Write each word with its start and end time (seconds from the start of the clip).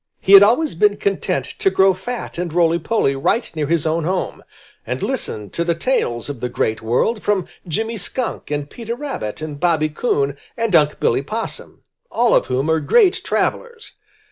He 0.19 0.33
had 0.33 0.41
always 0.41 0.73
been 0.73 0.97
content 0.97 1.45
to 1.59 1.69
grow 1.69 1.93
fat 1.93 2.39
and 2.39 2.51
roly 2.51 2.79
poly 2.79 3.15
right 3.15 3.55
near 3.55 3.67
his 3.67 3.85
own 3.85 4.03
home, 4.03 4.43
and 4.83 5.03
listen 5.03 5.51
to 5.51 5.63
the 5.63 5.75
tales 5.75 6.27
of 6.27 6.39
the 6.39 6.49
great 6.49 6.81
world 6.81 7.21
from 7.21 7.45
Jimmy 7.67 7.97
Skunk 7.97 8.49
and 8.49 8.67
Peter 8.67 8.95
Rabbit 8.95 9.43
and 9.43 9.59
Bobby 9.59 9.89
Coon 9.89 10.37
and 10.57 10.75
Unc' 10.75 10.99
Billy 10.99 11.21
Possum, 11.21 11.83
all 12.09 12.33
of 12.33 12.47
whom 12.47 12.67
are 12.71 12.79
great 12.79 13.23
travelers. 13.23 13.91